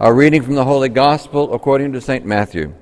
A 0.00 0.12
reading 0.12 0.42
from 0.42 0.56
the 0.56 0.64
Holy 0.64 0.88
Gospel 0.88 1.54
according 1.54 1.92
to 1.92 2.00
St. 2.00 2.26
Matthew. 2.26 2.74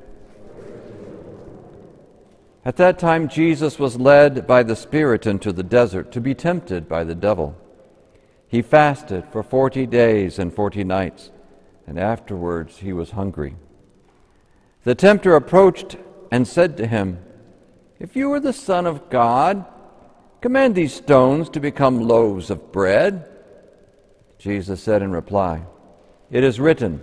At 2.65 2.77
that 2.77 2.99
time, 2.99 3.29
Jesus 3.29 3.79
was 3.79 4.01
led 4.01 4.47
by 4.47 4.63
the 4.63 4.75
Spirit 4.75 5.27
into 5.27 5.53
the 5.53 5.63
desert 5.63 6.11
to 6.13 6.23
be 6.23 6.35
tempted 6.35 6.89
by 6.89 7.05
the 7.05 7.15
devil. 7.15 7.55
He 8.49 8.63
fasted 8.63 9.27
for 9.31 9.43
forty 9.43 9.85
days 9.85 10.39
and 10.39 10.55
forty 10.55 10.85
nights, 10.85 11.31
and 11.87 11.99
afterwards 11.99 12.79
he 12.79 12.95
was 12.95 13.11
hungry. 13.11 13.57
The 14.85 14.95
tempter 14.95 15.37
approached 15.37 15.99
and 16.31 16.49
said 16.49 16.79
to 16.79 16.87
him, 16.87 17.19
If 18.01 18.17
you 18.17 18.33
are 18.33 18.41
the 18.41 18.55
Son 18.55 18.87
of 18.87 19.11
God, 19.11 19.67
command 20.41 20.75
these 20.75 20.95
stones 20.95 21.51
to 21.51 21.61
become 21.61 22.09
loaves 22.09 22.49
of 22.49 22.73
bread. 22.73 23.29
Jesus 24.39 24.83
said 24.83 25.03
in 25.03 25.13
reply, 25.13 25.67
It 26.33 26.43
is 26.43 26.59
written, 26.59 27.03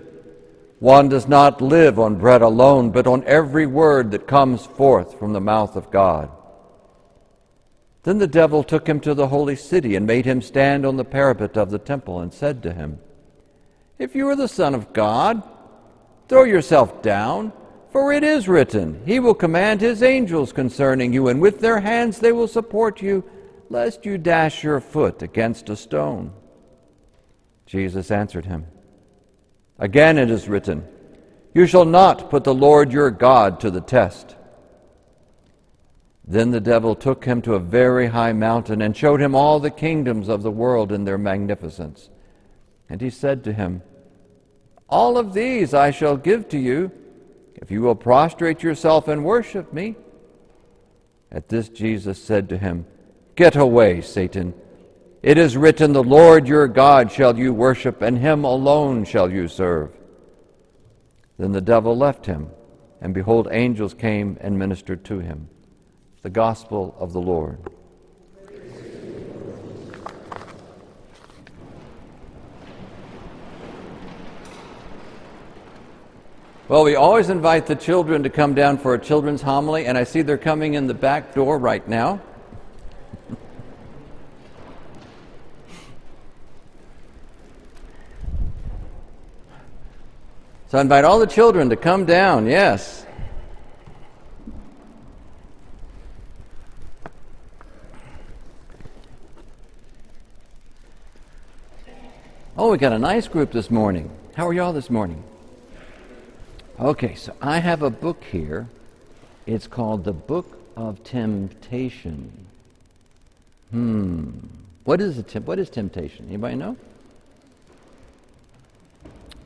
One 0.79 1.07
does 1.07 1.27
not 1.27 1.61
live 1.61 1.99
on 1.99 2.15
bread 2.15 2.41
alone, 2.41 2.89
but 2.89 3.05
on 3.05 3.23
every 3.25 3.67
word 3.67 4.09
that 4.11 4.27
comes 4.27 4.65
forth 4.65 5.19
from 5.19 5.33
the 5.33 5.39
mouth 5.39 5.75
of 5.75 5.91
God. 5.91 6.31
Then 8.03 8.17
the 8.17 8.27
devil 8.27 8.63
took 8.63 8.89
him 8.89 8.99
to 9.01 9.13
the 9.13 9.27
holy 9.27 9.55
city 9.55 9.95
and 9.95 10.07
made 10.07 10.25
him 10.25 10.41
stand 10.41 10.83
on 10.83 10.97
the 10.97 11.05
parapet 11.05 11.57
of 11.57 11.69
the 11.69 11.77
temple 11.77 12.19
and 12.21 12.33
said 12.33 12.63
to 12.63 12.73
him, 12.73 12.97
If 13.99 14.15
you 14.15 14.27
are 14.29 14.35
the 14.35 14.47
Son 14.47 14.73
of 14.73 14.93
God, 14.93 15.43
throw 16.27 16.43
yourself 16.43 17.03
down, 17.03 17.53
for 17.91 18.11
it 18.11 18.23
is 18.23 18.47
written, 18.47 19.03
He 19.05 19.19
will 19.19 19.35
command 19.35 19.79
His 19.79 20.01
angels 20.01 20.51
concerning 20.51 21.13
you, 21.13 21.27
and 21.27 21.39
with 21.39 21.59
their 21.59 21.81
hands 21.81 22.17
they 22.17 22.31
will 22.31 22.47
support 22.47 22.99
you, 22.99 23.23
lest 23.69 24.05
you 24.07 24.17
dash 24.17 24.63
your 24.63 24.79
foot 24.79 25.21
against 25.21 25.69
a 25.69 25.75
stone. 25.75 26.33
Jesus 27.67 28.09
answered 28.09 28.47
him, 28.47 28.65
Again 29.79 30.17
it 30.17 30.29
is 30.29 30.49
written, 30.49 30.85
You 31.53 31.65
shall 31.65 31.85
not 31.85 32.29
put 32.29 32.43
the 32.43 32.53
Lord 32.53 32.91
your 32.91 33.09
God 33.09 33.59
to 33.61 33.71
the 33.71 33.81
test. 33.81 34.35
Then 36.27 36.51
the 36.51 36.59
devil 36.59 36.93
took 36.93 37.25
him 37.25 37.41
to 37.41 37.55
a 37.55 37.59
very 37.59 38.07
high 38.07 38.33
mountain 38.33 38.83
and 38.83 38.95
showed 38.95 39.19
him 39.19 39.33
all 39.33 39.59
the 39.59 39.71
kingdoms 39.71 40.27
of 40.27 40.43
the 40.43 40.51
world 40.51 40.91
in 40.91 41.05
their 41.05 41.17
magnificence. 41.17 42.09
And 42.87 43.01
he 43.01 43.09
said 43.09 43.43
to 43.45 43.53
him, 43.53 43.81
All 44.89 45.17
of 45.17 45.33
these 45.33 45.73
I 45.73 45.89
shall 45.89 46.17
give 46.17 46.47
to 46.49 46.59
you, 46.59 46.91
if 47.55 47.71
you 47.71 47.81
will 47.81 47.95
prostrate 47.95 48.61
yourself 48.61 49.07
and 49.07 49.25
worship 49.25 49.73
me. 49.73 49.95
At 51.31 51.49
this 51.49 51.69
Jesus 51.69 52.21
said 52.21 52.49
to 52.49 52.57
him, 52.57 52.85
Get 53.35 53.55
away, 53.55 54.01
Satan. 54.01 54.53
It 55.21 55.37
is 55.37 55.57
written, 55.57 55.91
The 55.91 56.03
Lord 56.03 56.47
your 56.47 56.67
God 56.67 57.11
shall 57.11 57.37
you 57.37 57.53
worship, 57.53 58.01
and 58.01 58.17
him 58.17 58.45
alone 58.45 59.03
shall 59.03 59.29
you 59.29 59.49
serve. 59.49 59.91
Then 61.37 61.51
the 61.51 61.61
devil 61.61 61.97
left 61.97 62.25
him, 62.25 62.49
and 63.01 63.13
behold, 63.13 63.49
angels 63.51 63.93
came 63.93 64.37
and 64.39 64.57
ministered 64.57 65.03
to 65.05 65.19
him. 65.19 65.49
The 66.21 66.29
Gospel 66.29 66.95
of 66.97 67.11
the 67.11 67.21
Lord. 67.21 67.59
Well, 76.69 76.83
we 76.83 76.95
always 76.95 77.29
invite 77.29 77.65
the 77.65 77.75
children 77.75 78.23
to 78.23 78.29
come 78.29 78.53
down 78.53 78.77
for 78.77 78.93
a 78.93 78.99
children's 78.99 79.41
homily, 79.41 79.85
and 79.85 79.97
I 79.97 80.03
see 80.03 80.21
they're 80.21 80.37
coming 80.37 80.75
in 80.75 80.87
the 80.87 80.93
back 80.93 81.33
door 81.33 81.57
right 81.57 81.85
now. 81.87 82.21
So 90.69 90.77
I 90.77 90.81
invite 90.81 91.03
all 91.03 91.17
the 91.17 91.25
children 91.25 91.69
to 91.71 91.75
come 91.75 92.05
down, 92.05 92.45
yes. 92.45 93.03
Oh, 102.55 102.69
we 102.69 102.77
got 102.77 102.93
a 102.93 102.99
nice 102.99 103.27
group 103.27 103.51
this 103.51 103.71
morning. 103.71 104.11
How 104.35 104.47
are 104.47 104.53
y'all 104.53 104.71
this 104.71 104.91
morning? 104.91 105.23
Okay, 106.79 107.15
so 107.15 107.35
I 107.41 107.57
have 107.57 107.81
a 107.81 107.89
book 107.89 108.23
here. 108.31 108.67
It's 109.47 109.65
called 109.65 110.03
The 110.03 110.13
Book 110.13 110.59
of 110.77 111.03
Temptation. 111.03 112.31
Hmm. 113.71 114.29
What 114.83 115.01
is, 115.01 115.17
a 115.17 115.39
what 115.39 115.57
is 115.57 115.71
temptation? 115.71 116.27
Anybody 116.27 116.57
know? 116.57 116.77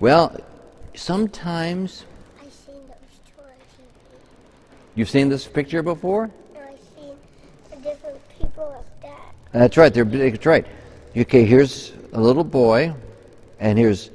Well, 0.01 0.37
sometimes. 1.03 2.05
I've 2.39 2.51
seen 2.53 2.75
those 2.87 3.19
two 3.25 3.41
on 3.41 3.49
TV. 3.49 4.17
You've 4.95 5.09
seen 5.09 5.27
this 5.27 5.45
picture 5.45 5.83
before? 5.83 6.31
No, 6.53 6.61
I've 6.61 6.79
seen 6.95 7.15
the 7.69 7.75
different 7.77 8.19
people 8.39 8.63
of 8.63 8.85
that. 9.01 9.33
That's 9.51 9.75
right. 9.75 9.93
They're 9.93 10.05
that's 10.05 10.45
right. 10.45 10.65
Okay, 11.15 11.43
here's 11.45 11.91
a 12.13 12.21
little 12.21 12.45
boy, 12.45 12.93
and 13.59 13.77
here's 13.77 14.11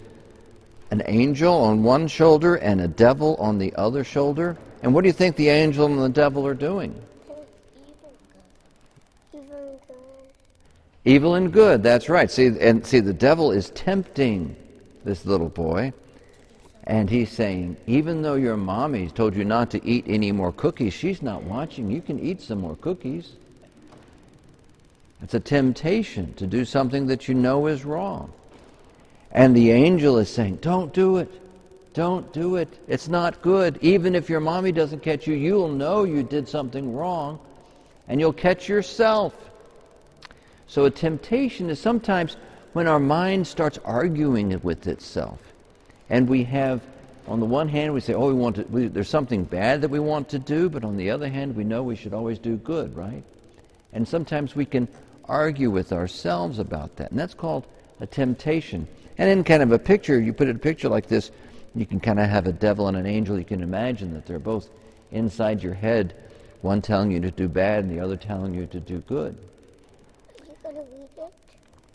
an 0.91 1.03
angel 1.05 1.53
on 1.55 1.83
one 1.83 2.09
shoulder 2.09 2.57
and 2.57 2.81
a 2.81 2.89
devil 2.89 3.37
on 3.37 3.59
the 3.59 3.75
other 3.77 4.03
shoulder. 4.03 4.57
And 4.83 4.95
what 4.95 5.03
do 5.03 5.09
you 5.09 5.13
think 5.13 5.37
the 5.37 5.51
angel 5.51 5.85
and 5.87 5.99
the 5.99 6.09
devil 6.09 6.47
are 6.47 6.55
doing? 6.55 6.95
Evil 7.29 7.47
good. 9.33 9.41
Evil 9.41 9.81
good. 9.87 9.97
Evil 11.05 11.35
and 11.35 11.53
good. 11.53 11.83
That's 11.83 12.09
right. 12.09 12.31
See, 12.31 12.47
and 12.47 12.87
see, 12.87 13.01
the 13.01 13.13
devil 13.13 13.53
is 13.53 13.71
tempting 13.71 14.57
this 15.05 15.27
little 15.27 15.51
boy, 15.51 15.93
and 16.89 17.11
he's 17.11 17.31
saying, 17.31 17.77
even 17.87 18.23
though 18.23 18.37
your 18.37 18.57
mommy's 18.57 19.13
told 19.13 19.37
you 19.37 19.45
not 19.45 19.71
to 19.73 19.85
eat 19.85 20.07
any 20.09 20.33
more 20.33 20.53
cookies, 20.53 20.95
she's 20.95 21.21
not 21.21 21.43
watching. 21.43 21.91
You 21.91 22.01
can 22.01 22.19
eat 22.19 22.41
some 22.41 22.63
more 22.63 22.77
cookies. 22.77 23.35
It's 25.23 25.35
a 25.35 25.41
temptation 25.41 26.33
to 26.35 26.47
do 26.47 26.65
something 26.65 27.07
that 27.09 27.29
you 27.29 27.35
know 27.35 27.67
is 27.67 27.85
wrong. 27.85 28.33
And 29.33 29.55
the 29.55 29.71
angel 29.71 30.17
is 30.17 30.31
saying, 30.31 30.57
Don't 30.63 30.95
do 30.95 31.19
it. 31.19 31.31
Don't 31.93 32.33
do 32.33 32.57
it. 32.57 32.69
It's 32.89 33.09
not 33.09 33.43
good. 33.43 33.79
Even 33.83 34.15
if 34.15 34.31
your 34.31 34.41
mommy 34.41 34.73
doesn't 34.73 35.03
catch 35.03 35.27
you, 35.27 35.35
you'll 35.35 35.69
know 35.69 36.05
you 36.05 36.23
did 36.23 36.49
something 36.49 36.95
wrong 36.95 37.39
and 38.07 38.19
you'll 38.19 38.33
catch 38.33 38.67
yourself. 38.67 39.35
So 40.69 40.87
a 40.87 40.91
temptation 40.91 41.69
is 41.69 41.79
sometimes 41.79 42.39
when 42.73 42.87
our 42.87 43.01
mind 43.01 43.47
starts 43.47 43.79
arguing 43.85 44.59
with 44.63 44.87
itself. 44.87 45.48
And 46.11 46.29
we 46.29 46.45
have, 46.45 46.81
on 47.27 47.41
the 47.41 47.47
one 47.47 47.69
hand, 47.69 47.93
we 47.93 48.01
say, 48.01 48.15
oh, 48.15 48.29
we 48.29 48.35
want 48.35 48.57
to, 48.57 48.63
we, 48.65 48.87
there's 48.87 49.09
something 49.09 49.45
bad 49.45 49.83
that 49.83 49.91
we 49.91 49.99
want 49.99 50.29
to 50.31 50.39
do, 50.39 50.69
but 50.69 50.85
on 50.85 50.97
the 50.97 51.11
other 51.11 51.29
hand, 51.29 51.57
we 51.57 51.65
know 51.65 51.83
we 51.83 51.97
should 51.97 52.15
always 52.15 52.39
do 52.39 52.57
good, 52.57 52.97
right? 52.97 53.23
And 53.93 54.07
sometimes 54.07 54.55
we 54.55 54.65
can 54.65 54.89
argue 55.27 55.71
with 55.71 55.93
ourselves 55.93 56.59
about 56.59 56.97
that. 56.97 57.11
And 57.11 57.21
that's 57.21 57.35
called 57.35 57.67
a 58.01 58.07
temptation. 58.07 58.89
And 59.19 59.29
in 59.29 59.45
kind 59.45 59.63
of 59.63 59.73
a 59.73 59.79
picture, 59.79 60.19
you 60.19 60.33
put 60.33 60.49
a 60.49 60.55
picture 60.55 60.89
like 60.89 61.09
this, 61.09 61.31
you 61.75 61.85
can 61.85 62.01
kind 62.01 62.19
of 62.19 62.29
have 62.29 62.47
a 62.47 62.53
devil 62.53 62.89
and 62.89 62.97
an 62.97 63.07
angel. 63.07 63.39
You 63.39 63.45
can 63.45 63.63
imagine 63.63 64.15
that 64.15 64.27
they're 64.27 64.39
both 64.39 64.69
inside 65.13 65.63
your 65.63 65.75
head, 65.75 66.15
one 66.63 66.83
telling 66.83 67.11
you 67.11 67.21
to 67.21 67.31
do 67.31 67.49
bad 67.49 67.85
and 67.85 67.93
the 67.93 68.01
other 68.01 68.17
telling 68.17 68.55
you 68.55 68.67
to 68.67 68.81
do 68.81 68.99
good. 69.01 69.37
Are 70.41 70.45
you 70.47 70.55
going 70.63 70.75
to 70.75 70.81
read 70.81 71.09
it? 71.19 71.33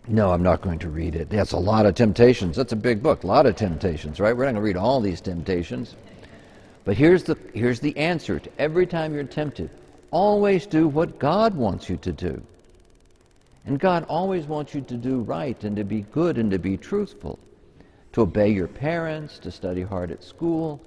No, 0.07 0.31
I'm 0.31 0.43
not 0.43 0.61
going 0.61 0.79
to 0.79 0.89
read 0.89 1.15
it. 1.15 1.29
That's 1.29 1.53
a 1.53 1.57
lot 1.57 1.85
of 1.85 1.95
temptations. 1.95 2.57
That's 2.57 2.73
a 2.73 2.77
big 2.77 3.01
book. 3.01 3.23
A 3.23 3.27
lot 3.27 3.45
of 3.45 3.55
temptations, 3.55 4.19
right? 4.19 4.35
We're 4.35 4.45
not 4.45 4.51
going 4.51 4.55
to 4.55 4.61
read 4.61 4.77
all 4.77 4.99
these 4.99 5.21
temptations. 5.21 5.95
But 6.83 6.97
here's 6.97 7.23
the, 7.23 7.37
here's 7.53 7.79
the 7.79 7.95
answer 7.95 8.39
to 8.39 8.49
every 8.59 8.85
time 8.85 9.13
you're 9.13 9.23
tempted. 9.23 9.69
Always 10.11 10.65
do 10.65 10.87
what 10.89 11.19
God 11.19 11.55
wants 11.55 11.89
you 11.89 11.95
to 11.97 12.11
do. 12.11 12.41
And 13.65 13.79
God 13.79 14.05
always 14.09 14.45
wants 14.45 14.75
you 14.75 14.81
to 14.81 14.95
do 14.95 15.21
right 15.21 15.61
and 15.63 15.77
to 15.77 15.85
be 15.85 16.01
good 16.01 16.37
and 16.37 16.51
to 16.51 16.59
be 16.59 16.75
truthful, 16.75 17.39
to 18.11 18.21
obey 18.21 18.49
your 18.49 18.67
parents, 18.67 19.39
to 19.39 19.51
study 19.51 19.83
hard 19.83 20.11
at 20.11 20.21
school, 20.21 20.81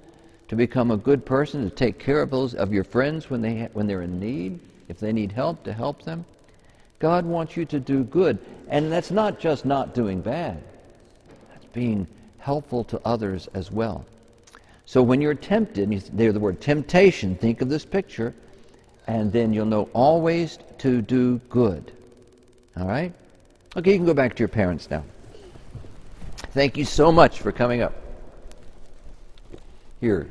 to 0.47 0.55
become 0.55 0.91
a 0.91 0.97
good 0.97 1.25
person, 1.25 1.67
to 1.67 1.75
take 1.75 1.97
care 1.97 2.21
of 2.21 2.29
those 2.29 2.53
of 2.53 2.71
your 2.71 2.83
friends 2.83 3.31
when 3.31 3.41
they 3.41 3.67
when 3.73 3.87
they're 3.87 4.03
in 4.03 4.19
need, 4.19 4.59
if 4.89 4.99
they 4.99 5.11
need 5.11 5.31
help, 5.31 5.63
to 5.63 5.73
help 5.73 6.03
them. 6.03 6.23
God 6.99 7.25
wants 7.25 7.55
you 7.55 7.65
to 7.65 7.79
do 7.79 8.03
good, 8.03 8.39
and 8.69 8.91
that's 8.91 9.11
not 9.11 9.39
just 9.39 9.65
not 9.65 9.93
doing 9.93 10.21
bad. 10.21 10.61
That's 11.51 11.65
being 11.73 12.07
helpful 12.39 12.83
to 12.85 13.01
others 13.05 13.47
as 13.53 13.71
well. 13.71 14.05
So 14.85 15.03
when 15.03 15.21
you're 15.21 15.35
tempted, 15.35 15.91
you 15.91 16.31
the 16.31 16.39
word 16.39 16.61
temptation. 16.61 17.35
Think 17.35 17.61
of 17.61 17.69
this 17.69 17.85
picture, 17.85 18.33
and 19.05 19.31
then 19.31 19.53
you'll 19.53 19.65
know 19.65 19.89
always 19.93 20.57
to 20.79 21.01
do 21.01 21.39
good. 21.49 21.91
All 22.77 22.87
right? 22.87 23.13
Okay, 23.75 23.91
you 23.91 23.97
can 23.97 24.05
go 24.05 24.13
back 24.13 24.33
to 24.35 24.39
your 24.39 24.47
parents 24.47 24.89
now. 24.89 25.03
Thank 26.51 26.77
you 26.77 26.85
so 26.85 27.11
much 27.11 27.39
for 27.39 27.51
coming 27.51 27.81
up. 27.81 27.93
Here, 29.99 30.29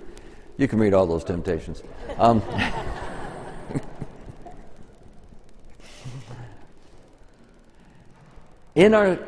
you 0.56 0.66
can 0.66 0.78
read 0.78 0.94
all 0.94 1.06
those 1.06 1.22
temptations. 1.22 1.82
Um, 2.18 2.42
in 8.76 8.94
our 8.94 9.18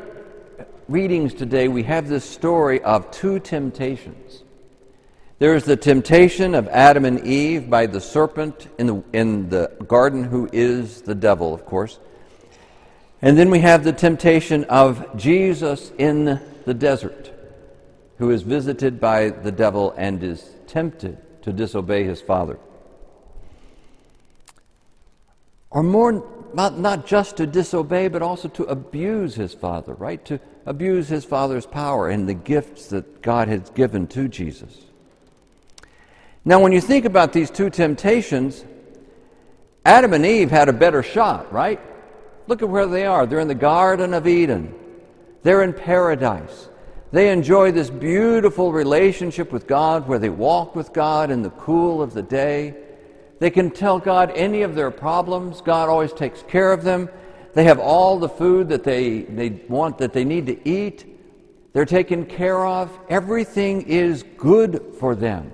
readings 0.87 1.33
today, 1.33 1.67
we 1.67 1.83
have 1.83 2.07
this 2.07 2.23
story 2.23 2.81
of 2.83 3.09
two 3.11 3.39
temptations. 3.39 4.43
There 5.39 5.55
is 5.55 5.63
the 5.63 5.75
temptation 5.75 6.53
of 6.53 6.67
Adam 6.67 7.03
and 7.03 7.25
Eve 7.25 7.69
by 7.69 7.87
the 7.87 7.99
serpent 7.99 8.67
in 8.77 8.87
the, 8.87 9.03
in 9.11 9.49
the 9.49 9.71
garden, 9.87 10.23
who 10.23 10.47
is 10.53 11.01
the 11.01 11.15
devil, 11.15 11.53
of 11.53 11.65
course. 11.65 11.99
And 13.21 13.37
then 13.37 13.49
we 13.49 13.59
have 13.59 13.83
the 13.83 13.91
temptation 13.91 14.65
of 14.65 15.17
Jesus 15.17 15.91
in 15.97 16.39
the 16.65 16.73
desert, 16.73 17.31
who 18.19 18.29
is 18.29 18.43
visited 18.43 18.99
by 18.99 19.29
the 19.29 19.51
devil 19.51 19.95
and 19.97 20.23
is 20.23 20.47
tempted 20.67 21.17
to 21.41 21.51
disobey 21.51 22.03
his 22.03 22.21
father. 22.21 22.59
Or 25.71 25.83
more, 25.83 26.25
not, 26.53 26.79
not 26.79 27.05
just 27.05 27.37
to 27.37 27.45
disobey, 27.45 28.07
but 28.07 28.21
also 28.21 28.47
to 28.49 28.63
abuse 28.63 29.35
his 29.35 29.53
father, 29.53 29.93
right? 29.93 30.23
To 30.25 30.39
abuse 30.65 31.07
his 31.07 31.25
father's 31.25 31.65
power 31.65 32.09
and 32.09 32.27
the 32.27 32.33
gifts 32.33 32.87
that 32.87 33.21
God 33.21 33.47
has 33.47 33.69
given 33.71 34.07
to 34.07 34.27
Jesus. 34.27 34.75
Now, 36.45 36.59
when 36.59 36.71
you 36.71 36.81
think 36.81 37.05
about 37.05 37.33
these 37.33 37.51
two 37.51 37.69
temptations, 37.69 38.65
Adam 39.85 40.13
and 40.13 40.25
Eve 40.25 40.49
had 40.49 40.69
a 40.69 40.73
better 40.73 41.03
shot, 41.03 41.51
right? 41.53 41.79
Look 42.47 42.61
at 42.61 42.69
where 42.69 42.87
they 42.87 43.05
are. 43.05 43.25
They're 43.25 43.39
in 43.39 43.47
the 43.47 43.55
Garden 43.55 44.13
of 44.13 44.27
Eden, 44.27 44.73
they're 45.43 45.63
in 45.63 45.73
paradise. 45.73 46.67
They 47.11 47.31
enjoy 47.31 47.71
this 47.71 47.89
beautiful 47.89 48.71
relationship 48.71 49.51
with 49.51 49.65
God 49.65 50.07
where 50.07 50.19
they 50.19 50.29
walk 50.29 50.75
with 50.75 50.93
God 50.93 51.31
in 51.31 51.41
the 51.41 51.49
cool 51.49 52.03
of 52.03 52.13
the 52.13 52.21
day. 52.21 52.75
They 53.39 53.49
can 53.49 53.71
tell 53.71 53.99
God 53.99 54.31
any 54.35 54.61
of 54.61 54.75
their 54.75 54.91
problems. 54.91 55.61
God 55.61 55.89
always 55.89 56.13
takes 56.13 56.43
care 56.43 56.71
of 56.71 56.83
them. 56.83 57.09
They 57.53 57.63
have 57.63 57.79
all 57.79 58.19
the 58.19 58.29
food 58.29 58.69
that 58.69 58.83
they, 58.83 59.21
they 59.21 59.49
want, 59.49 59.97
that 59.99 60.13
they 60.13 60.25
need 60.25 60.45
to 60.47 60.69
eat. 60.69 61.05
They're 61.73 61.85
taken 61.85 62.25
care 62.25 62.65
of. 62.65 62.97
Everything 63.09 63.83
is 63.83 64.23
good 64.37 64.95
for 64.99 65.15
them. 65.15 65.51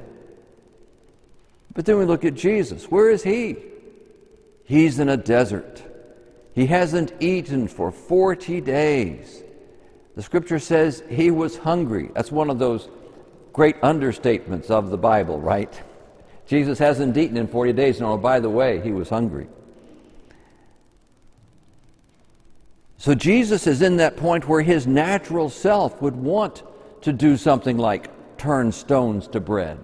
But 1.73 1.85
then 1.85 1.97
we 1.97 2.05
look 2.05 2.25
at 2.25 2.33
Jesus. 2.33 2.85
Where 2.85 3.09
is 3.09 3.23
he? 3.23 3.57
He's 4.63 4.99
in 4.99 5.09
a 5.09 5.17
desert. 5.17 5.83
He 6.53 6.65
hasn't 6.67 7.13
eaten 7.19 7.67
for 7.67 7.91
40 7.91 8.61
days. 8.61 9.43
The 10.15 10.23
scripture 10.23 10.59
says 10.59 11.03
he 11.09 11.29
was 11.29 11.57
hungry. 11.57 12.09
That's 12.15 12.31
one 12.31 12.49
of 12.49 12.57
those 12.57 12.89
great 13.51 13.79
understatements 13.81 14.71
of 14.71 14.89
the 14.89 14.97
Bible, 14.97 15.39
right? 15.39 15.81
Jesus 16.47 16.77
hasn't 16.77 17.17
eaten 17.17 17.37
in 17.37 17.47
40 17.47 17.73
days. 17.73 17.99
No, 17.99 18.17
by 18.17 18.39
the 18.39 18.49
way, 18.49 18.81
he 18.81 18.91
was 18.91 19.09
hungry. 19.09 19.47
So 22.97 23.13
Jesus 23.13 23.67
is 23.67 23.81
in 23.81 23.97
that 23.97 24.17
point 24.17 24.47
where 24.47 24.61
his 24.61 24.87
natural 24.87 25.49
self 25.49 26.01
would 26.01 26.15
want 26.15 26.63
to 27.01 27.13
do 27.13 27.37
something 27.37 27.77
like 27.77 28.09
turn 28.37 28.71
stones 28.71 29.27
to 29.27 29.39
bread, 29.39 29.79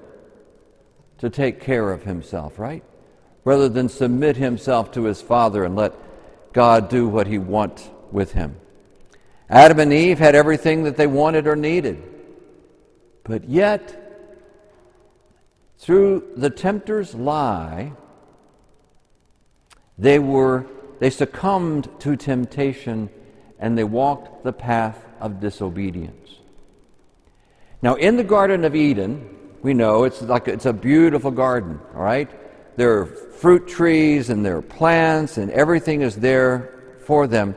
to 1.19 1.29
take 1.29 1.61
care 1.61 1.91
of 1.91 2.03
himself, 2.03 2.57
right? 2.57 2.83
Rather 3.43 3.69
than 3.69 3.89
submit 3.89 4.37
himself 4.37 4.91
to 4.93 5.03
his 5.03 5.21
Father 5.21 5.63
and 5.63 5.75
let 5.75 5.93
God 6.53 6.89
do 6.89 7.07
what 7.07 7.27
he 7.27 7.37
wants 7.37 7.89
with 8.11 8.33
him. 8.33 8.55
Adam 9.49 9.79
and 9.79 9.93
Eve 9.93 10.19
had 10.19 10.33
everything 10.33 10.83
that 10.83 10.97
they 10.97 11.07
wanted 11.07 11.45
or 11.45 11.55
needed. 11.55 12.01
But 13.23 13.47
yet, 13.47 14.00
through 15.81 16.23
the 16.35 16.49
tempter's 16.49 17.15
lie, 17.15 17.91
they 19.97 20.19
were 20.19 20.67
they 20.99 21.09
succumbed 21.09 21.89
to 21.99 22.15
temptation 22.15 23.09
and 23.57 23.75
they 23.75 23.83
walked 23.83 24.43
the 24.43 24.53
path 24.53 25.03
of 25.19 25.39
disobedience. 25.39 26.37
Now 27.81 27.95
in 27.95 28.15
the 28.15 28.23
garden 28.23 28.63
of 28.63 28.75
Eden, 28.75 29.27
we 29.63 29.73
know 29.73 30.03
it's 30.03 30.21
like 30.21 30.47
it's 30.47 30.67
a 30.67 30.73
beautiful 30.73 31.31
garden, 31.31 31.79
all 31.95 32.03
right? 32.03 32.29
There 32.77 32.99
are 32.99 33.05
fruit 33.07 33.67
trees 33.67 34.29
and 34.29 34.45
there 34.45 34.57
are 34.57 34.61
plants 34.61 35.39
and 35.39 35.49
everything 35.49 36.01
is 36.01 36.15
there 36.15 36.99
for 37.05 37.25
them. 37.25 37.55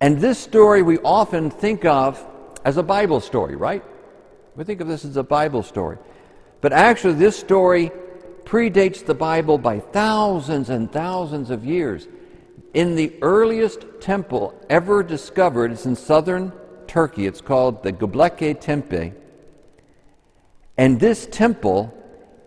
And 0.00 0.18
this 0.18 0.38
story 0.38 0.80
we 0.80 0.98
often 1.00 1.50
think 1.50 1.84
of 1.84 2.24
as 2.64 2.78
a 2.78 2.82
Bible 2.82 3.20
story, 3.20 3.56
right? 3.56 3.84
We 4.56 4.64
think 4.64 4.80
of 4.80 4.88
this 4.88 5.04
as 5.04 5.18
a 5.18 5.22
Bible 5.22 5.62
story. 5.62 5.98
But 6.64 6.72
actually, 6.72 7.12
this 7.12 7.38
story 7.38 7.92
predates 8.44 9.04
the 9.04 9.14
Bible 9.14 9.58
by 9.58 9.80
thousands 9.80 10.70
and 10.70 10.90
thousands 10.90 11.50
of 11.50 11.62
years. 11.62 12.08
In 12.72 12.94
the 12.94 13.12
earliest 13.20 13.84
temple 14.00 14.58
ever 14.70 15.02
discovered, 15.02 15.72
it's 15.72 15.84
in 15.84 15.94
southern 15.94 16.54
Turkey. 16.86 17.26
It's 17.26 17.42
called 17.42 17.82
the 17.82 17.92
Göbekli 17.92 18.58
Tepe. 18.58 19.12
And 20.78 20.98
this 20.98 21.28
temple 21.30 21.92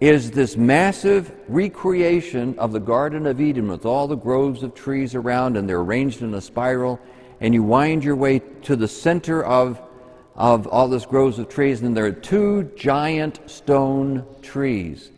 is 0.02 0.32
this 0.32 0.58
massive 0.58 1.32
recreation 1.48 2.58
of 2.58 2.72
the 2.72 2.80
Garden 2.80 3.28
of 3.28 3.40
Eden 3.40 3.68
with 3.68 3.86
all 3.86 4.08
the 4.08 4.18
groves 4.18 4.64
of 4.64 4.74
trees 4.74 5.14
around, 5.14 5.58
and 5.58 5.70
they're 5.70 5.82
arranged 5.82 6.24
in 6.24 6.34
a 6.34 6.42
spiral 6.42 7.00
and 7.40 7.54
you 7.54 7.62
wind 7.62 8.04
your 8.04 8.16
way 8.16 8.40
to 8.64 8.76
the 8.76 8.88
center 8.88 9.44
of, 9.44 9.80
of 10.38 10.68
all 10.68 10.88
this 10.88 11.06
groves 11.06 11.40
of 11.40 11.50
trees, 11.50 11.82
and 11.82 11.98
there 11.98 12.06
are 12.06 12.12
two 12.12 12.72
giant 12.76 13.40
stone 13.50 14.24
trees, 14.42 15.12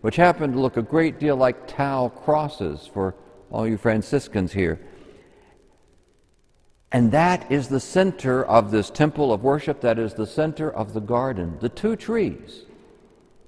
which 0.00 0.16
happen 0.16 0.52
to 0.52 0.60
look 0.60 0.76
a 0.76 0.82
great 0.82 1.18
deal 1.18 1.36
like 1.36 1.66
Tau 1.66 2.08
crosses 2.08 2.88
for 2.92 3.14
all 3.50 3.66
you 3.66 3.76
Franciscans 3.76 4.52
here. 4.52 4.80
And 6.92 7.12
that 7.12 7.50
is 7.50 7.68
the 7.68 7.80
center 7.80 8.44
of 8.44 8.70
this 8.70 8.90
temple 8.90 9.32
of 9.32 9.42
worship, 9.42 9.80
that 9.80 9.98
is 9.98 10.14
the 10.14 10.26
center 10.26 10.70
of 10.70 10.92
the 10.92 11.00
garden. 11.00 11.56
The 11.60 11.68
two 11.68 11.96
trees. 11.96 12.62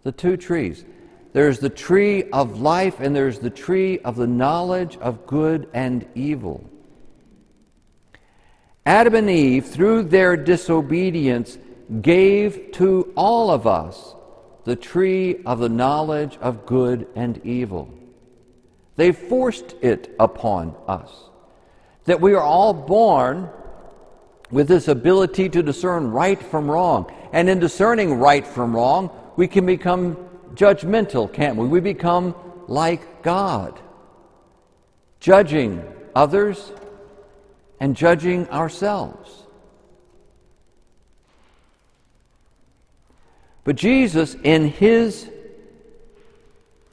The 0.03 0.13
two 0.13 0.37
trees. 0.37 0.85
There's 1.33 1.61
the 1.61 1.71
tree 1.71 2.25
of 2.31 2.61
life, 2.61 3.01
and 3.01 3.15
there's 3.15 3.39
the 3.39 3.51
tree 3.51 3.99
of 4.01 4.17
the 4.17 4.27
knowledge 4.27 4.97
of 4.99 5.27
good 5.27 5.69
and 5.73 6.07
evil. 6.15 6.69
Adam 8.85 9.15
and 9.15 9.31
Eve, 9.31 9.67
through 9.67 10.03
their 10.05 10.37
disobedience, 10.37 11.57
gave 12.01 12.73
to 12.73 13.13
all 13.17 13.51
of 13.51 13.67
us 13.67 14.15
the 14.65 14.77
tree 14.77 15.41
of 15.47 15.59
the 15.59 15.69
knowledge 15.69 16.37
of 16.41 16.67
good 16.67 17.07
and 17.15 17.45
evil. 17.45 17.93
They 18.97 19.13
forced 19.13 19.75
it 19.81 20.15
upon 20.19 20.75
us. 20.89 21.11
That 22.05 22.21
we 22.21 22.35
are 22.35 22.43
all 22.43 22.75
born 22.75 23.51
with 24.51 24.69
this 24.69 24.89
ability 24.89 25.49
to 25.51 25.63
discern 25.63 26.11
right 26.11 26.41
from 26.41 26.71
wrong. 26.71 27.13
And 27.33 27.49
in 27.49 27.59
discerning 27.59 28.15
right 28.15 28.47
from 28.47 28.75
wrong, 28.75 29.11
we 29.37 29.49
can 29.49 29.65
become 29.65 30.17
judgmental, 30.55 31.33
can't 31.33 31.57
we? 31.57 31.67
We 31.67 31.81
become 31.81 32.35
like 32.69 33.23
God, 33.23 33.81
judging 35.21 35.83
others 36.15 36.73
and 37.83 37.97
judging 37.97 38.49
ourselves. 38.51 39.43
But 43.65 43.75
Jesus, 43.75 44.37
in 44.45 44.69
his, 44.69 45.29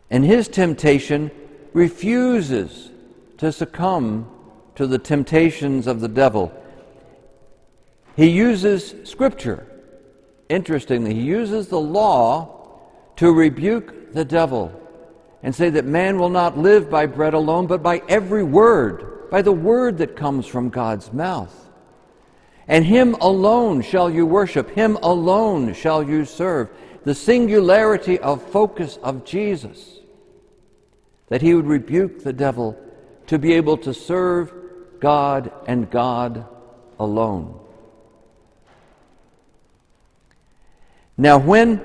in 0.10 0.24
his 0.24 0.48
temptation, 0.48 1.30
refuses 1.74 2.90
to 3.38 3.52
succumb 3.52 4.32
to 4.78 4.88
the 4.88 4.98
temptations 4.98 5.86
of 5.86 6.02
the 6.02 6.08
devil. 6.08 6.52
He 8.16 8.28
uses 8.28 8.96
Scripture. 9.04 9.68
Interestingly, 10.50 11.14
he 11.14 11.22
uses 11.22 11.68
the 11.68 11.80
law 11.80 12.80
to 13.18 13.32
rebuke 13.32 14.16
the 14.16 14.26
devil 14.26 14.74
and 15.44 15.54
say 15.54 15.70
that 15.70 15.86
man 15.86 16.18
will 16.18 16.30
not 16.30 16.58
live 16.58 16.90
by 16.90 17.06
bread 17.06 17.36
alone, 17.36 17.68
but 17.68 17.84
by 17.84 18.02
every 18.10 18.42
word 18.42 19.19
by 19.30 19.42
the 19.42 19.52
word 19.52 19.98
that 20.00 20.16
comes 20.16 20.46
from 20.46 20.70
God's 20.70 21.12
mouth. 21.14 21.70
And 22.68 22.86
him 22.86 23.16
alone 23.16 23.82
shall 23.82 24.10
you 24.10 24.26
worship, 24.26 24.70
him 24.72 24.98
alone 25.02 25.74
shall 25.74 26.04
you 26.04 26.26
serve. 26.26 26.70
The 27.04 27.16
singularity 27.16 28.20
of 28.20 28.44
focus 28.44 29.00
of 29.02 29.26
Jesus, 29.26 30.00
that 31.30 31.42
he 31.42 31.54
would 31.54 31.66
rebuke 31.66 32.24
the 32.24 32.34
devil 32.34 32.78
to 33.28 33.40
be 33.40 33.54
able 33.54 33.78
to 33.78 33.94
serve 33.94 34.54
God 35.00 35.52
and 35.66 35.90
God 35.90 36.46
alone. 37.00 37.60
Now, 41.18 41.38
when 41.38 41.82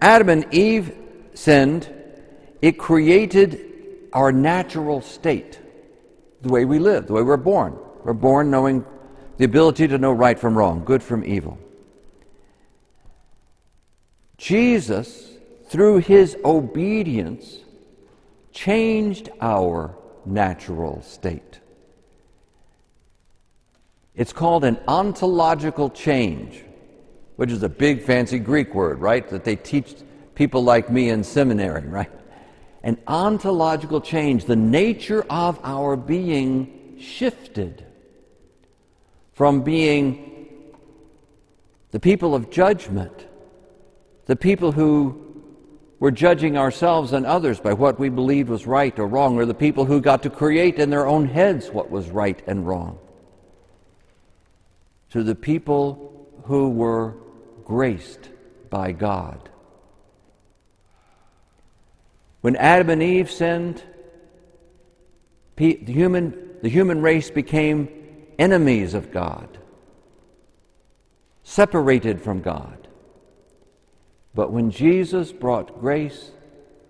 Adam 0.00 0.28
and 0.28 0.54
Eve 0.54 0.96
sinned, 1.34 1.92
it 2.60 2.78
created 2.78 4.08
our 4.12 4.32
natural 4.32 5.00
state 5.00 5.58
the 6.42 6.48
way 6.48 6.64
we 6.64 6.78
live, 6.78 7.06
the 7.06 7.12
way 7.12 7.22
we're 7.22 7.36
born. 7.36 7.76
We're 8.04 8.12
born 8.12 8.50
knowing 8.50 8.84
the 9.38 9.44
ability 9.44 9.88
to 9.88 9.98
know 9.98 10.12
right 10.12 10.38
from 10.38 10.56
wrong, 10.56 10.84
good 10.84 11.02
from 11.02 11.24
evil. 11.24 11.58
Jesus, 14.36 15.30
through 15.68 15.98
his 15.98 16.36
obedience, 16.44 17.58
changed 18.52 19.30
our 19.40 19.96
natural 20.26 21.00
state. 21.02 21.60
It's 24.14 24.32
called 24.32 24.64
an 24.64 24.78
ontological 24.86 25.90
change, 25.90 26.64
which 27.36 27.50
is 27.50 27.62
a 27.62 27.68
big 27.68 28.02
fancy 28.02 28.38
Greek 28.38 28.74
word, 28.74 29.00
right? 29.00 29.26
That 29.28 29.44
they 29.44 29.56
teach 29.56 29.94
people 30.34 30.62
like 30.62 30.90
me 30.90 31.08
in 31.08 31.24
seminary, 31.24 31.86
right? 31.88 32.10
An 32.82 32.98
ontological 33.06 34.00
change. 34.00 34.44
The 34.44 34.56
nature 34.56 35.24
of 35.30 35.60
our 35.62 35.96
being 35.96 36.96
shifted 36.98 37.84
from 39.32 39.62
being 39.62 40.28
the 41.90 42.00
people 42.00 42.34
of 42.34 42.50
judgment, 42.50 43.26
the 44.26 44.36
people 44.36 44.72
who 44.72 45.18
were 46.00 46.10
judging 46.10 46.56
ourselves 46.58 47.12
and 47.12 47.24
others 47.24 47.60
by 47.60 47.72
what 47.72 48.00
we 48.00 48.08
believed 48.08 48.48
was 48.48 48.66
right 48.66 48.98
or 48.98 49.06
wrong, 49.06 49.36
or 49.36 49.46
the 49.46 49.54
people 49.54 49.84
who 49.84 50.00
got 50.00 50.22
to 50.24 50.30
create 50.30 50.80
in 50.80 50.90
their 50.90 51.06
own 51.06 51.26
heads 51.26 51.70
what 51.70 51.90
was 51.90 52.10
right 52.10 52.42
and 52.48 52.66
wrong, 52.66 52.98
to 55.10 55.22
the 55.22 55.34
people 55.34 56.28
who 56.44 56.70
were 56.70 57.14
graced 57.64 58.30
by 58.68 58.90
God. 58.90 59.48
When 62.42 62.54
Adam 62.56 62.90
and 62.90 63.02
Eve 63.02 63.30
sinned, 63.30 63.82
the 65.56 65.78
human, 65.86 66.58
the 66.60 66.68
human 66.68 67.00
race 67.00 67.30
became 67.30 67.88
enemies 68.38 68.94
of 68.94 69.10
God 69.10 69.58
separated 71.42 72.20
from 72.20 72.40
God. 72.40 72.88
But 74.34 74.52
when 74.52 74.70
Jesus 74.70 75.32
brought 75.32 75.80
grace, 75.80 76.30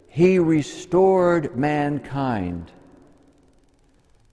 he 0.08 0.38
restored 0.38 1.56
mankind 1.56 2.70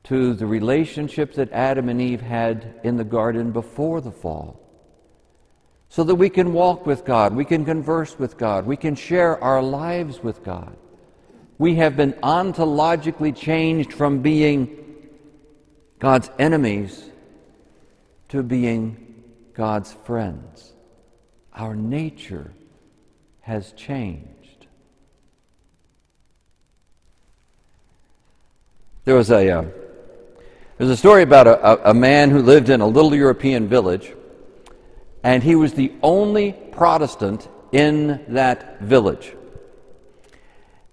to 0.04 0.34
the 0.34 0.46
relationship 0.46 1.34
that 1.34 1.52
Adam 1.52 1.90
and 1.90 2.02
Eve 2.02 2.22
had 2.22 2.80
in 2.84 2.98
the 2.98 3.04
garden 3.04 3.52
before 3.52 4.02
the 4.02 4.12
fall. 4.12 4.60
So 5.92 6.04
that 6.04 6.16
we 6.16 6.30
can 6.30 6.54
walk 6.54 6.86
with 6.86 7.04
God, 7.04 7.36
we 7.36 7.46
can 7.46 7.66
converse 7.66 8.20
with 8.20 8.38
God, 8.38 8.68
we 8.68 8.78
can 8.78 8.94
share 8.94 9.44
our 9.44 9.62
lives 9.64 10.22
with 10.22 10.44
God. 10.44 10.76
We 11.60 11.76
have 11.76 11.98
been 11.98 12.14
ontologically 12.24 13.36
changed 13.36 13.92
from 13.92 14.22
being 14.22 15.10
God's 16.00 16.32
enemies 16.40 17.10
to 18.30 18.42
being 18.42 19.26
God's 19.54 19.92
friends. 20.06 20.72
Our 21.54 21.76
nature 21.76 22.54
has 23.42 23.74
changed. 23.74 24.68
There 29.04 29.16
was 29.16 29.30
a, 29.30 29.50
uh, 29.50 29.66
there's 30.78 30.92
a 30.92 30.96
story 30.96 31.24
about 31.24 31.48
a, 31.48 31.90
a 31.90 31.94
man 31.94 32.30
who 32.30 32.42
lived 32.42 32.70
in 32.70 32.80
a 32.80 32.88
little 32.88 33.14
European 33.14 33.68
village, 33.68 34.14
and 35.24 35.44
he 35.44 35.56
was 35.56 35.74
the 35.74 35.92
only 36.02 36.54
Protestant 36.54 37.50
in 37.74 38.24
that 38.30 38.80
village. 38.80 39.34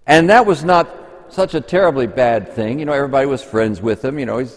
And 0.07 0.29
that 0.29 0.45
was 0.45 0.63
not 0.63 0.89
such 1.29 1.53
a 1.53 1.61
terribly 1.61 2.07
bad 2.07 2.53
thing. 2.53 2.79
You 2.79 2.85
know, 2.85 2.93
everybody 2.93 3.27
was 3.27 3.43
friends 3.43 3.81
with 3.81 4.03
him. 4.03 4.17
You 4.17 4.25
know, 4.25 4.47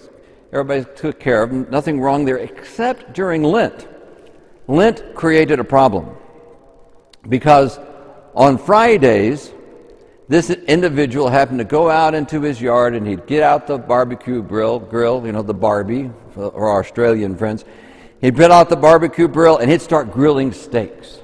everybody 0.52 0.86
took 0.94 1.18
care 1.18 1.42
of 1.42 1.50
him. 1.50 1.66
Nothing 1.70 2.00
wrong 2.00 2.24
there, 2.24 2.38
except 2.38 3.12
during 3.12 3.42
Lent. 3.42 3.88
Lent 4.68 5.14
created 5.14 5.58
a 5.58 5.64
problem 5.64 6.16
because 7.28 7.78
on 8.34 8.56
Fridays, 8.56 9.52
this 10.28 10.48
individual 10.50 11.28
happened 11.28 11.58
to 11.58 11.64
go 11.64 11.90
out 11.90 12.14
into 12.14 12.40
his 12.40 12.60
yard 12.60 12.94
and 12.94 13.04
he'd 13.04 13.26
get 13.26 13.42
out 13.42 13.66
the 13.66 13.76
barbecue 13.76 14.40
grill, 14.42 14.78
grill, 14.78 15.26
you 15.26 15.32
know, 15.32 15.42
the 15.42 15.52
Barbie 15.52 16.08
for 16.30 16.54
our 16.54 16.78
Australian 16.78 17.36
friends. 17.36 17.64
He'd 18.20 18.36
get 18.36 18.52
out 18.52 18.68
the 18.68 18.76
barbecue 18.76 19.26
grill 19.26 19.56
and 19.56 19.68
he'd 19.68 19.82
start 19.82 20.12
grilling 20.12 20.52
steaks. 20.52 21.18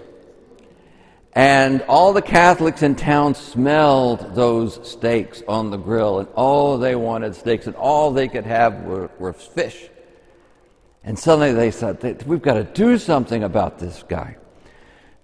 And 1.37 1.83
all 1.83 2.14
the 2.14 2.23
Catholics 2.23 2.83
in 2.83 2.95
town 2.95 3.35
smelled 3.35 4.35
those 4.35 4.81
steaks 4.90 5.43
on 5.47 5.71
the 5.71 5.76
grill, 5.76 6.19
and 6.19 6.28
all 6.35 6.78
they 6.78 6.97
wanted 6.97 7.35
steaks, 7.35 7.66
and 7.66 7.76
all 7.76 8.11
they 8.11 8.26
could 8.26 8.47
have 8.47 8.85
were, 8.85 9.11
were 9.19 9.35
fish. 9.35 9.90
And 11.05 11.19
suddenly 11.19 11.52
they 11.52 11.71
said, 11.71 12.25
We've 12.26 12.40
got 12.40 12.55
to 12.55 12.64
do 12.64 12.97
something 12.97 13.45
about 13.45 13.78
this 13.78 14.02
guy. 14.09 14.38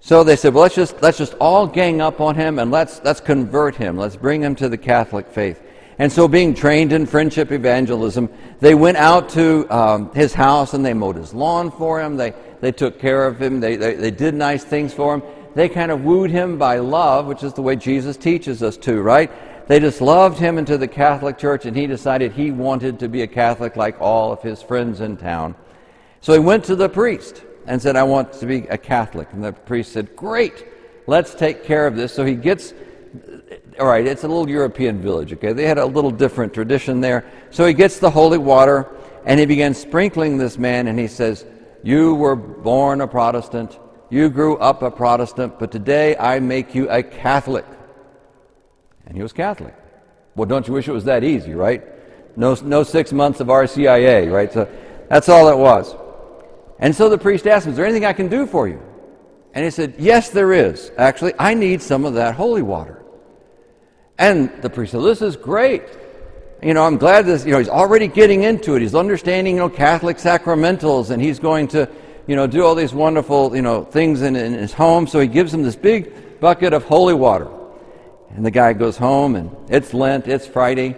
So 0.00 0.22
they 0.22 0.36
said, 0.36 0.52
Well, 0.52 0.64
let's 0.64 0.74
just, 0.74 1.00
let's 1.00 1.16
just 1.16 1.32
all 1.40 1.66
gang 1.66 2.02
up 2.02 2.20
on 2.20 2.34
him 2.34 2.58
and 2.58 2.70
let's, 2.70 3.00
let's 3.04 3.22
convert 3.22 3.74
him. 3.74 3.96
Let's 3.96 4.16
bring 4.16 4.42
him 4.42 4.54
to 4.56 4.68
the 4.68 4.76
Catholic 4.76 5.28
faith. 5.28 5.62
And 5.98 6.12
so, 6.12 6.28
being 6.28 6.52
trained 6.54 6.92
in 6.92 7.06
friendship 7.06 7.52
evangelism, 7.52 8.28
they 8.60 8.74
went 8.74 8.98
out 8.98 9.30
to 9.30 9.66
um, 9.70 10.12
his 10.14 10.34
house 10.34 10.74
and 10.74 10.84
they 10.84 10.92
mowed 10.92 11.16
his 11.16 11.32
lawn 11.32 11.70
for 11.70 12.02
him. 12.02 12.18
They, 12.18 12.34
they 12.60 12.72
took 12.72 12.98
care 12.98 13.26
of 13.26 13.40
him. 13.40 13.60
They, 13.60 13.76
they, 13.76 13.94
they 13.94 14.10
did 14.10 14.34
nice 14.34 14.62
things 14.62 14.92
for 14.92 15.14
him. 15.14 15.22
They 15.54 15.68
kind 15.68 15.90
of 15.90 16.04
wooed 16.04 16.30
him 16.30 16.58
by 16.58 16.78
love, 16.78 17.26
which 17.26 17.42
is 17.42 17.52
the 17.52 17.62
way 17.62 17.76
Jesus 17.76 18.16
teaches 18.16 18.62
us 18.62 18.76
to, 18.78 19.00
right? 19.02 19.30
They 19.68 19.80
just 19.80 20.00
loved 20.00 20.38
him 20.38 20.58
into 20.58 20.78
the 20.78 20.88
Catholic 20.88 21.38
Church, 21.38 21.66
and 21.66 21.76
he 21.76 21.86
decided 21.86 22.32
he 22.32 22.50
wanted 22.50 22.98
to 23.00 23.08
be 23.08 23.22
a 23.22 23.26
Catholic 23.26 23.76
like 23.76 24.00
all 24.00 24.32
of 24.32 24.42
his 24.42 24.62
friends 24.62 25.00
in 25.00 25.16
town. 25.16 25.54
So 26.20 26.32
he 26.32 26.38
went 26.38 26.64
to 26.64 26.76
the 26.76 26.88
priest 26.88 27.42
and 27.66 27.80
said, 27.80 27.96
I 27.96 28.02
want 28.02 28.32
to 28.34 28.46
be 28.46 28.66
a 28.68 28.78
Catholic. 28.78 29.28
And 29.32 29.44
the 29.44 29.52
priest 29.52 29.92
said, 29.92 30.16
Great, 30.16 30.66
let's 31.06 31.34
take 31.34 31.64
care 31.64 31.86
of 31.86 31.96
this. 31.96 32.12
So 32.12 32.24
he 32.24 32.34
gets, 32.34 32.74
all 33.78 33.86
right, 33.86 34.06
it's 34.06 34.24
a 34.24 34.28
little 34.28 34.48
European 34.48 35.00
village, 35.00 35.32
okay? 35.34 35.52
They 35.52 35.66
had 35.66 35.78
a 35.78 35.86
little 35.86 36.10
different 36.10 36.54
tradition 36.54 37.00
there. 37.00 37.30
So 37.50 37.66
he 37.66 37.74
gets 37.74 37.98
the 37.98 38.10
holy 38.10 38.38
water 38.38 38.88
and 39.24 39.38
he 39.38 39.46
begins 39.46 39.78
sprinkling 39.78 40.38
this 40.38 40.58
man 40.58 40.88
and 40.88 40.98
he 40.98 41.06
says, 41.06 41.44
You 41.82 42.14
were 42.14 42.36
born 42.36 43.00
a 43.00 43.08
Protestant, 43.08 43.78
you 44.12 44.28
grew 44.28 44.58
up 44.58 44.82
a 44.82 44.90
Protestant, 44.90 45.58
but 45.58 45.72
today 45.72 46.14
I 46.18 46.38
make 46.38 46.74
you 46.74 46.86
a 46.90 47.02
Catholic. 47.02 47.64
And 49.06 49.16
he 49.16 49.22
was 49.22 49.32
Catholic. 49.32 49.74
Well, 50.36 50.46
don't 50.46 50.68
you 50.68 50.74
wish 50.74 50.86
it 50.86 50.92
was 50.92 51.04
that 51.04 51.24
easy, 51.24 51.54
right? 51.54 51.82
No, 52.36 52.54
no 52.56 52.82
six 52.82 53.10
months 53.10 53.40
of 53.40 53.46
RCIA, 53.46 54.30
right? 54.30 54.52
So 54.52 54.68
that's 55.08 55.30
all 55.30 55.48
it 55.48 55.56
was. 55.56 55.96
And 56.78 56.94
so 56.94 57.08
the 57.08 57.16
priest 57.16 57.46
asked 57.46 57.64
him, 57.64 57.70
Is 57.70 57.76
there 57.76 57.86
anything 57.86 58.04
I 58.04 58.12
can 58.12 58.28
do 58.28 58.44
for 58.44 58.68
you? 58.68 58.82
And 59.54 59.64
he 59.64 59.70
said, 59.70 59.94
Yes, 59.96 60.28
there 60.28 60.52
is. 60.52 60.92
Actually, 60.98 61.32
I 61.38 61.54
need 61.54 61.80
some 61.80 62.04
of 62.04 62.12
that 62.14 62.34
holy 62.34 62.62
water. 62.62 63.02
And 64.18 64.50
the 64.60 64.68
priest 64.68 64.92
said, 64.92 65.00
This 65.00 65.22
is 65.22 65.36
great. 65.36 65.84
You 66.62 66.74
know, 66.74 66.84
I'm 66.84 66.98
glad 66.98 67.24
this, 67.24 67.46
you 67.46 67.52
know, 67.52 67.58
he's 67.58 67.70
already 67.70 68.08
getting 68.08 68.42
into 68.42 68.76
it. 68.76 68.82
He's 68.82 68.94
understanding, 68.94 69.54
you 69.54 69.60
know, 69.60 69.70
Catholic 69.70 70.18
sacramentals, 70.18 71.10
and 71.10 71.20
he's 71.20 71.38
going 71.38 71.66
to, 71.68 71.88
you 72.26 72.36
know, 72.36 72.46
do 72.46 72.64
all 72.64 72.74
these 72.74 72.94
wonderful, 72.94 73.54
you 73.54 73.62
know, 73.62 73.84
things 73.84 74.22
in, 74.22 74.36
in 74.36 74.52
his 74.52 74.72
home. 74.72 75.06
So 75.06 75.20
he 75.20 75.26
gives 75.26 75.52
him 75.52 75.62
this 75.62 75.76
big 75.76 76.40
bucket 76.40 76.72
of 76.72 76.84
holy 76.84 77.14
water. 77.14 77.48
And 78.30 78.46
the 78.46 78.50
guy 78.50 78.72
goes 78.72 78.96
home, 78.96 79.36
and 79.36 79.54
it's 79.68 79.92
Lent, 79.92 80.26
it's 80.26 80.46
Friday, 80.46 80.96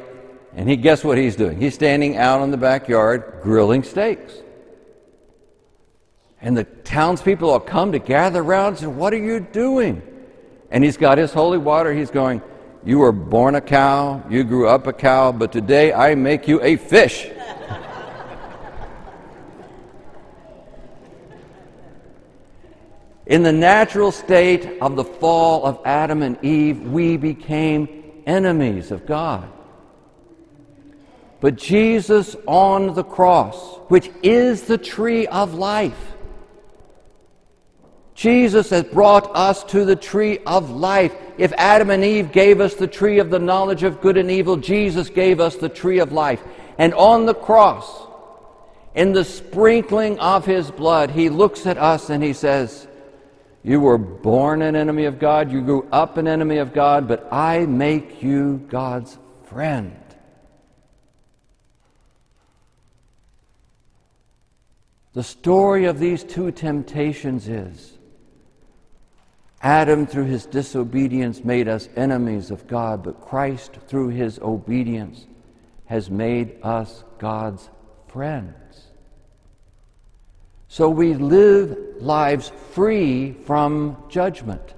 and 0.54 0.68
he 0.68 0.76
guess 0.76 1.02
what 1.02 1.18
he's 1.18 1.34
doing? 1.34 1.60
He's 1.60 1.74
standing 1.74 2.16
out 2.16 2.42
in 2.42 2.50
the 2.50 2.56
backyard 2.56 3.40
grilling 3.42 3.82
steaks. 3.82 4.34
And 6.40 6.56
the 6.56 6.64
townspeople 6.64 7.48
all 7.48 7.58
come 7.58 7.92
to 7.92 7.98
gather 7.98 8.40
around 8.42 8.68
and 8.68 8.78
say, 8.78 8.86
What 8.86 9.12
are 9.12 9.18
you 9.18 9.40
doing? 9.40 10.02
And 10.70 10.84
he's 10.84 10.96
got 10.96 11.18
his 11.18 11.32
holy 11.32 11.58
water. 11.58 11.92
He's 11.92 12.10
going, 12.10 12.42
You 12.84 12.98
were 12.98 13.12
born 13.12 13.54
a 13.54 13.60
cow, 13.60 14.22
you 14.28 14.44
grew 14.44 14.68
up 14.68 14.86
a 14.86 14.92
cow, 14.92 15.32
but 15.32 15.50
today 15.52 15.92
I 15.92 16.14
make 16.14 16.46
you 16.46 16.62
a 16.62 16.76
fish. 16.76 17.28
In 23.26 23.42
the 23.42 23.52
natural 23.52 24.12
state 24.12 24.78
of 24.82 24.96
the 24.96 25.04
fall 25.04 25.64
of 25.64 25.80
Adam 25.84 26.22
and 26.22 26.42
Eve, 26.44 26.80
we 26.82 27.16
became 27.16 28.22
enemies 28.26 28.90
of 28.90 29.06
God. 29.06 29.50
But 31.40 31.56
Jesus 31.56 32.36
on 32.46 32.94
the 32.94 33.04
cross, 33.04 33.76
which 33.88 34.10
is 34.22 34.62
the 34.62 34.78
tree 34.78 35.26
of 35.26 35.54
life, 35.54 36.12
Jesus 38.14 38.70
has 38.70 38.84
brought 38.84 39.34
us 39.34 39.64
to 39.64 39.84
the 39.84 39.96
tree 39.96 40.38
of 40.46 40.70
life. 40.70 41.14
If 41.36 41.52
Adam 41.54 41.90
and 41.90 42.04
Eve 42.04 42.30
gave 42.30 42.60
us 42.60 42.74
the 42.74 42.86
tree 42.86 43.18
of 43.18 43.30
the 43.30 43.38
knowledge 43.38 43.82
of 43.82 44.00
good 44.00 44.16
and 44.16 44.30
evil, 44.30 44.56
Jesus 44.56 45.10
gave 45.10 45.40
us 45.40 45.56
the 45.56 45.68
tree 45.68 45.98
of 45.98 46.12
life. 46.12 46.42
And 46.78 46.94
on 46.94 47.26
the 47.26 47.34
cross, 47.34 48.06
in 48.94 49.12
the 49.12 49.24
sprinkling 49.24 50.18
of 50.20 50.44
his 50.44 50.70
blood, 50.70 51.10
he 51.10 51.28
looks 51.28 51.66
at 51.66 51.76
us 51.76 52.08
and 52.08 52.22
he 52.22 52.32
says, 52.32 52.86
You 53.64 53.80
were 53.80 53.96
born 53.96 54.60
an 54.60 54.76
enemy 54.76 55.06
of 55.06 55.18
God, 55.18 55.50
you 55.50 55.62
grew 55.62 55.88
up 55.90 56.18
an 56.18 56.28
enemy 56.28 56.58
of 56.58 56.74
God, 56.74 57.08
but 57.08 57.26
I 57.32 57.64
make 57.64 58.22
you 58.22 58.58
God's 58.68 59.18
friend. 59.44 59.96
The 65.14 65.22
story 65.22 65.86
of 65.86 65.98
these 65.98 66.22
two 66.22 66.52
temptations 66.52 67.48
is 67.48 67.92
Adam, 69.62 70.06
through 70.06 70.26
his 70.26 70.44
disobedience, 70.44 71.42
made 71.42 71.68
us 71.68 71.88
enemies 71.96 72.50
of 72.50 72.66
God, 72.66 73.02
but 73.02 73.22
Christ, 73.22 73.78
through 73.88 74.08
his 74.08 74.38
obedience, 74.40 75.26
has 75.86 76.10
made 76.10 76.58
us 76.62 77.02
God's 77.18 77.70
friends. 78.08 78.54
So 80.74 80.90
we 80.90 81.14
live 81.14 81.78
lives 82.00 82.50
free 82.72 83.30
from 83.46 83.96
judgment. 84.08 84.74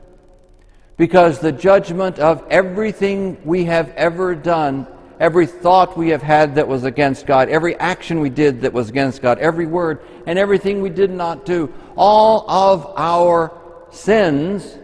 Because 0.98 1.38
the 1.38 1.52
judgment 1.52 2.18
of 2.18 2.44
everything 2.50 3.38
we 3.46 3.64
have 3.64 3.88
ever 3.92 4.34
done, 4.34 4.86
every 5.18 5.46
thought 5.46 5.96
we 5.96 6.10
have 6.10 6.20
had 6.20 6.56
that 6.56 6.68
was 6.68 6.84
against 6.84 7.24
God, 7.24 7.48
every 7.48 7.76
action 7.76 8.20
we 8.20 8.28
did 8.28 8.60
that 8.60 8.74
was 8.74 8.90
against 8.90 9.22
God, 9.22 9.38
every 9.38 9.64
word, 9.64 10.04
and 10.26 10.38
everything 10.38 10.82
we 10.82 10.90
did 10.90 11.10
not 11.10 11.46
do, 11.46 11.72
all 11.96 12.44
of 12.46 12.92
our 12.98 13.58
sins, 13.90 14.76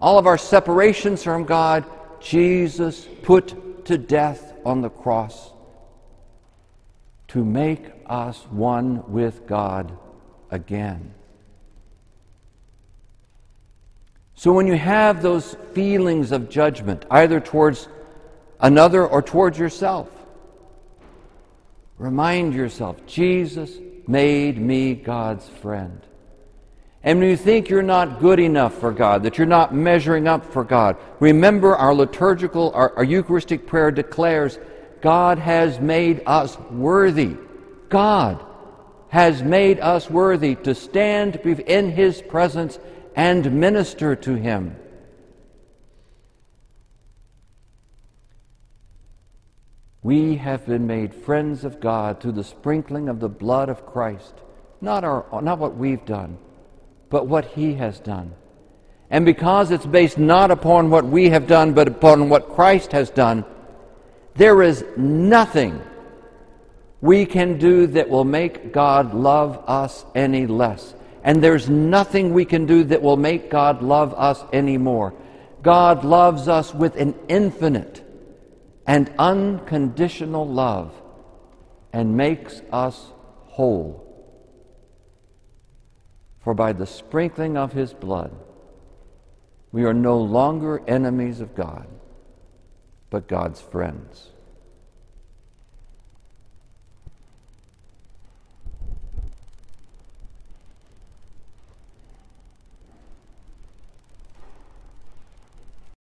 all 0.00 0.18
of 0.18 0.26
our 0.26 0.36
separations 0.36 1.22
from 1.22 1.44
God, 1.44 1.84
Jesus 2.18 3.06
put 3.22 3.84
to 3.84 3.96
death 3.96 4.52
on 4.64 4.80
the 4.80 4.90
cross 4.90 5.52
to 7.28 7.44
make 7.44 7.84
us 8.06 8.44
one 8.50 9.08
with 9.12 9.46
God 9.46 9.96
again. 10.50 11.14
So 14.34 14.52
when 14.52 14.68
you 14.68 14.76
have 14.76 15.20
those 15.20 15.56
feelings 15.74 16.30
of 16.30 16.48
judgment, 16.48 17.04
either 17.10 17.40
towards 17.40 17.88
another 18.60 19.04
or 19.04 19.20
towards 19.20 19.58
yourself, 19.58 20.08
remind 21.98 22.54
yourself 22.54 23.04
Jesus 23.06 23.72
made 24.06 24.56
me 24.56 24.94
God's 24.94 25.48
friend. 25.48 26.00
And 27.02 27.18
when 27.18 27.30
you 27.30 27.36
think 27.36 27.68
you're 27.68 27.82
not 27.82 28.20
good 28.20 28.38
enough 28.38 28.74
for 28.78 28.92
God, 28.92 29.24
that 29.24 29.38
you're 29.38 29.46
not 29.46 29.74
measuring 29.74 30.28
up 30.28 30.44
for 30.44 30.62
God, 30.62 30.96
remember 31.20 31.74
our 31.74 31.94
liturgical, 31.94 32.72
our, 32.74 32.94
our 32.96 33.04
Eucharistic 33.04 33.66
prayer 33.66 33.90
declares 33.90 34.58
God 35.00 35.38
has 35.38 35.80
made 35.80 36.22
us 36.26 36.58
worthy. 36.70 37.36
God 37.88 38.44
has 39.08 39.42
made 39.42 39.80
us 39.80 40.10
worthy 40.10 40.54
to 40.54 40.74
stand 40.74 41.36
in 41.36 41.90
His 41.90 42.22
presence 42.22 42.78
and 43.16 43.60
minister 43.60 44.14
to 44.16 44.34
Him. 44.34 44.76
We 50.02 50.36
have 50.36 50.66
been 50.66 50.86
made 50.86 51.14
friends 51.14 51.64
of 51.64 51.80
God 51.80 52.20
through 52.20 52.32
the 52.32 52.44
sprinkling 52.44 53.08
of 53.08 53.20
the 53.20 53.28
blood 53.28 53.68
of 53.68 53.84
Christ. 53.84 54.34
Not, 54.80 55.04
our, 55.04 55.26
not 55.42 55.58
what 55.58 55.76
we've 55.76 56.04
done, 56.04 56.38
but 57.10 57.26
what 57.26 57.46
He 57.46 57.74
has 57.74 57.98
done. 57.98 58.34
And 59.10 59.24
because 59.24 59.70
it's 59.70 59.86
based 59.86 60.18
not 60.18 60.50
upon 60.50 60.90
what 60.90 61.04
we 61.04 61.30
have 61.30 61.46
done, 61.46 61.72
but 61.72 61.88
upon 61.88 62.28
what 62.28 62.50
Christ 62.50 62.92
has 62.92 63.10
done, 63.10 63.44
there 64.34 64.62
is 64.62 64.84
nothing 64.96 65.82
we 67.00 67.26
can 67.26 67.58
do 67.58 67.86
that 67.88 68.08
will 68.08 68.24
make 68.24 68.72
God 68.72 69.14
love 69.14 69.62
us 69.66 70.04
any 70.14 70.46
less. 70.46 70.94
And 71.22 71.42
there's 71.42 71.68
nothing 71.68 72.32
we 72.32 72.44
can 72.44 72.66
do 72.66 72.84
that 72.84 73.02
will 73.02 73.16
make 73.16 73.50
God 73.50 73.82
love 73.82 74.14
us 74.14 74.42
any 74.52 74.78
more. 74.78 75.14
God 75.62 76.04
loves 76.04 76.48
us 76.48 76.72
with 76.74 76.96
an 76.96 77.14
infinite 77.28 78.04
and 78.86 79.12
unconditional 79.18 80.46
love 80.46 80.92
and 81.92 82.16
makes 82.16 82.62
us 82.72 83.12
whole. 83.46 84.04
For 86.40 86.54
by 86.54 86.72
the 86.72 86.86
sprinkling 86.86 87.56
of 87.56 87.72
his 87.72 87.92
blood, 87.92 88.32
we 89.70 89.84
are 89.84 89.94
no 89.94 90.18
longer 90.18 90.82
enemies 90.88 91.40
of 91.40 91.54
God, 91.54 91.86
but 93.10 93.28
God's 93.28 93.60
friends. 93.60 94.30